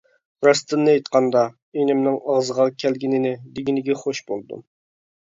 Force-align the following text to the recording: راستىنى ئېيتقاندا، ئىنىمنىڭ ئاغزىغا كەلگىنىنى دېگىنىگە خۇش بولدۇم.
راستىنى 0.45 0.93
ئېيتقاندا، 0.93 1.43
ئىنىمنىڭ 1.81 2.15
ئاغزىغا 2.31 2.65
كەلگىنىنى 2.85 3.35
دېگىنىگە 3.59 3.99
خۇش 4.05 4.23
بولدۇم. 4.33 4.65